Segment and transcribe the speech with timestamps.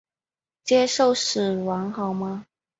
[0.63, 2.47] 接受死亡好吗？